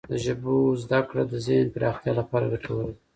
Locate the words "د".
0.11-0.13, 1.27-1.33